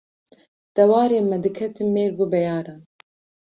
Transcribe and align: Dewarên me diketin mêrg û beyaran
Dewarên 0.75 1.25
me 1.29 1.37
diketin 1.43 1.87
mêrg 1.95 2.17
û 2.23 2.25
beyaran 2.33 2.81